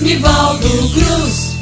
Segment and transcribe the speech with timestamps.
[0.00, 1.58] Nivaldo Cruz.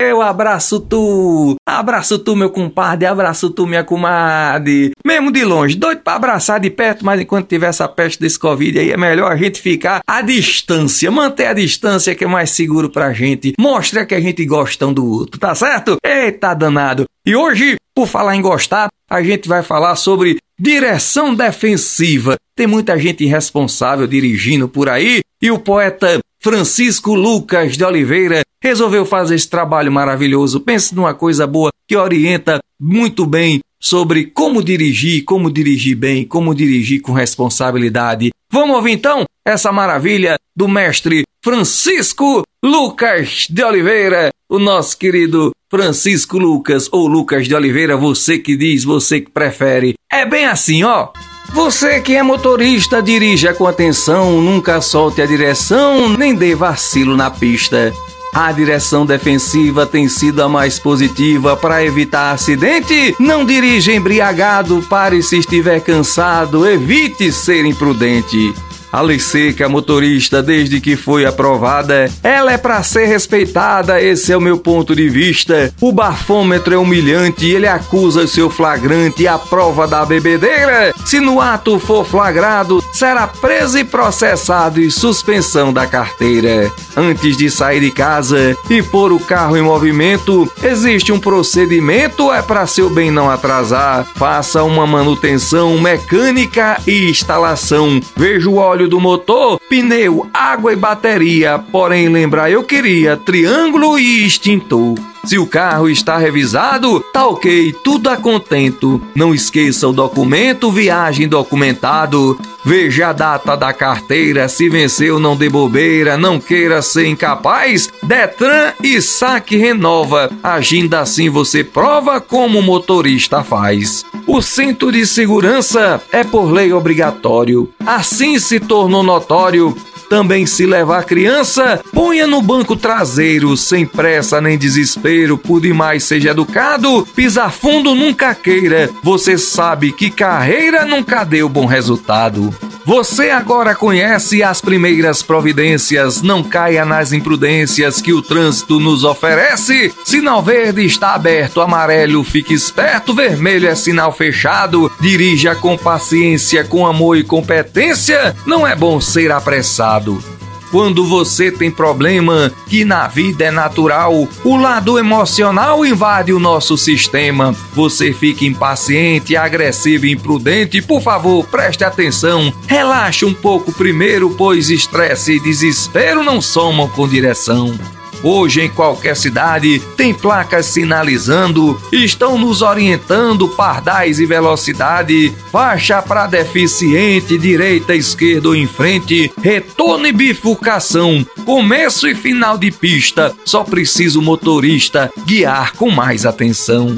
[0.00, 4.92] Eu abraço tu, abraço tu, meu compadre, abraço tu, minha comadre.
[5.04, 8.78] Mesmo de longe, doido pra abraçar de perto, mas enquanto tiver essa peste desse Covid
[8.78, 12.88] aí, é melhor a gente ficar à distância, manter a distância que é mais seguro
[12.90, 13.52] pra gente.
[13.58, 15.96] Mostra que a gente gosta um do outro, tá certo?
[16.04, 17.04] Eita danado.
[17.24, 22.36] E hoje, por falar em gostar, a gente vai falar sobre direção defensiva.
[22.54, 29.04] Tem muita gente irresponsável dirigindo por aí e o poeta Francisco Lucas de Oliveira resolveu
[29.04, 30.60] fazer esse trabalho maravilhoso.
[30.60, 36.54] Pense numa coisa boa que orienta muito bem sobre como dirigir, como dirigir bem, como
[36.54, 38.30] dirigir com responsabilidade.
[38.48, 46.38] Vamos ouvir então essa maravilha do mestre Francisco Lucas de Oliveira, o nosso querido Francisco
[46.38, 49.94] Lucas ou Lucas de Oliveira, você que diz, você que prefere.
[50.08, 51.08] É bem assim, ó.
[51.52, 57.30] Você que é motorista, dirija com atenção, nunca solte a direção, nem dê vacilo na
[57.30, 57.92] pista.
[58.34, 63.16] A direção defensiva tem sido a mais positiva para evitar acidente.
[63.18, 68.52] Não dirija embriagado, pare se estiver cansado, evite ser imprudente.
[68.96, 74.36] A lei seca motorista, desde que foi aprovada, ela é para ser respeitada, esse é
[74.38, 75.70] o meu ponto de vista.
[75.82, 80.94] O bafômetro é humilhante, ele acusa seu flagrante a prova da bebedeira.
[81.04, 86.72] Se no ato for flagrado, será preso e processado e suspensão da carteira.
[86.96, 92.40] Antes de sair de casa e pôr o carro em movimento, existe um procedimento, é
[92.40, 94.06] para seu bem não atrasar.
[94.14, 98.00] Faça uma manutenção mecânica e instalação.
[98.16, 101.58] Veja o óleo óleo do motor, pneu, água e bateria.
[101.58, 104.94] Porém, lembrar eu queria triângulo e extintor.
[105.24, 109.02] Se o carro está revisado, tá ok, tudo a contento.
[109.14, 112.38] Não esqueça o documento, viagem documentado.
[112.64, 117.88] Veja a data da carteira, se venceu não dê bobeira, não queira ser incapaz.
[118.02, 120.30] Detran e saque renova.
[120.42, 124.04] Agindo assim você prova como o motorista faz.
[124.26, 127.72] O cinto de segurança é por lei obrigatório.
[127.86, 129.74] Assim se tornou notório
[130.08, 136.30] também se levar criança, ponha no banco traseiro, sem pressa nem desespero, por demais seja
[136.30, 142.54] educado, pisar fundo nunca queira, você sabe que carreira nunca deu bom resultado.
[142.86, 149.92] Você agora conhece as primeiras providências, não caia nas imprudências que o trânsito nos oferece.
[150.04, 154.88] Sinal verde está aberto, amarelo fique esperto, vermelho é sinal fechado.
[155.00, 160.35] Dirija com paciência, com amor e competência, não é bom ser apressado.
[160.70, 166.76] Quando você tem problema, que na vida é natural, o lado emocional invade o nosso
[166.76, 167.54] sistema.
[167.74, 170.82] Você fica impaciente, agressivo e imprudente.
[170.82, 172.52] Por favor, preste atenção.
[172.66, 177.78] Relaxe um pouco primeiro, pois estresse e desespero não somam com direção.
[178.22, 186.26] Hoje, em qualquer cidade, tem placas sinalizando, estão nos orientando pardais e velocidade, faixa para
[186.26, 193.34] deficiente, direita, esquerda ou em frente, retorno e bifurcação, começo e final de pista.
[193.44, 196.96] Só precisa o motorista guiar com mais atenção.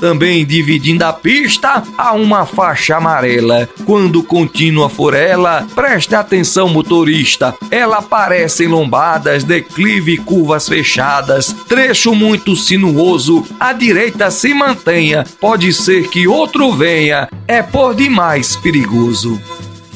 [0.00, 3.68] Também dividindo a pista a uma faixa amarela.
[3.84, 7.54] Quando contínua for ela, preste atenção, motorista.
[7.70, 13.44] Ela aparece em lombadas, declive e curvas fechadas, trecho muito sinuoso.
[13.58, 17.28] A direita se mantenha, pode ser que outro venha.
[17.48, 19.40] É por demais perigoso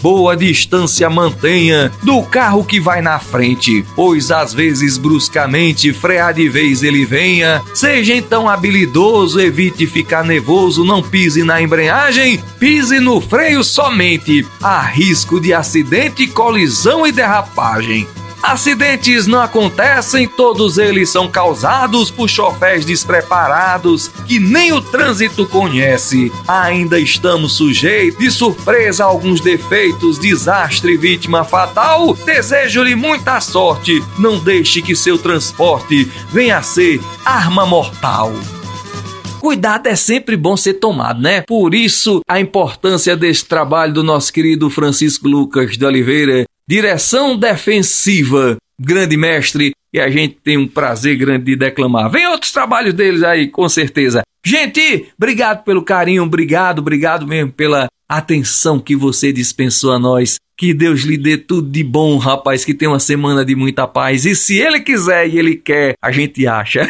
[0.00, 6.48] boa distância mantenha do carro que vai na frente, pois às vezes bruscamente frear de
[6.48, 7.62] vez ele venha.
[7.74, 14.46] Seja então habilidoso, evite ficar nervoso, não pise na embreagem, pise no freio somente.
[14.62, 18.06] Há risco de acidente, colisão e derrapagem.
[18.42, 26.32] Acidentes não acontecem, todos eles são causados por chofés despreparados que nem o trânsito conhece.
[26.48, 32.14] Ainda estamos sujeitos de surpresa a alguns defeitos, desastre vítima fatal.
[32.14, 34.02] Desejo-lhe muita sorte.
[34.18, 38.32] Não deixe que seu transporte venha a ser arma mortal.
[39.38, 41.42] Cuidado é sempre bom ser tomado, né?
[41.42, 48.56] Por isso, a importância desse trabalho do nosso querido Francisco Lucas de Oliveira, direção defensiva,
[48.78, 52.08] grande mestre, e a gente tem um prazer grande de declamar.
[52.08, 54.22] Vem outros trabalhos deles aí, com certeza.
[54.46, 60.36] Gente, obrigado pelo carinho, obrigado, obrigado mesmo pela atenção que você dispensou a nós.
[60.56, 64.24] Que Deus lhe dê tudo de bom, rapaz, que tenha uma semana de muita paz.
[64.24, 66.88] E se ele quiser e ele quer, a gente acha.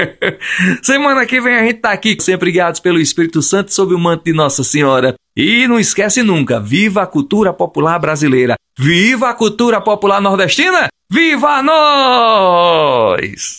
[0.82, 4.24] semana que vem a gente tá aqui, sempre guiados pelo Espírito Santo sob o manto
[4.24, 5.16] de Nossa Senhora.
[5.34, 8.54] E não esquece nunca, viva a cultura popular brasileira.
[8.78, 10.88] Viva a cultura popular nordestina!
[11.10, 13.50] Viva nós!